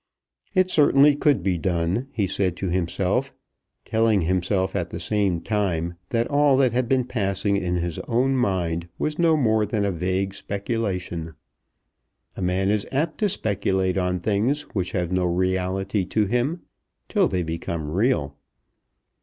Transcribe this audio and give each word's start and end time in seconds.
It 0.55 0.71
certainly 0.71 1.15
could 1.15 1.43
be 1.43 1.59
done, 1.59 2.07
he 2.11 2.25
said 2.25 2.57
to 2.57 2.69
himself, 2.69 3.35
telling 3.85 4.21
himself 4.23 4.75
at 4.75 4.89
the 4.89 4.99
same 4.99 5.41
time 5.41 5.93
that 6.09 6.25
all 6.27 6.57
that 6.57 6.71
had 6.71 6.89
been 6.89 7.03
passing 7.05 7.55
in 7.55 7.75
his 7.75 7.99
own 8.07 8.35
mind 8.35 8.87
was 8.97 9.19
no 9.19 9.37
more 9.37 9.63
than 9.63 9.85
a 9.85 9.91
vague 9.91 10.33
speculation. 10.33 11.35
A 12.35 12.41
man 12.41 12.71
is 12.71 12.87
apt 12.91 13.19
to 13.19 13.29
speculate 13.29 13.95
on 13.95 14.19
things 14.19 14.63
which 14.73 14.93
have 14.93 15.11
no 15.11 15.25
reality 15.25 16.03
to 16.05 16.25
him, 16.25 16.61
till 17.07 17.27
they 17.27 17.43
become 17.43 17.91
real. 17.91 18.35